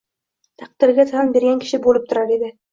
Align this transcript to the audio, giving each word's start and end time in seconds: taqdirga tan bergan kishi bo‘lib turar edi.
taqdirga 0.61 1.05
tan 1.13 1.31
bergan 1.37 1.63
kishi 1.67 1.83
bo‘lib 1.87 2.11
turar 2.11 2.37
edi. 2.41 2.55